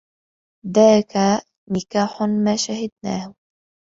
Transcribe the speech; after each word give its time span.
ذَاكَ 0.75 1.43
نِكَاحٌ 1.71 2.21
مَا 2.21 2.55
شَهِدْنَاهُ 2.55 3.33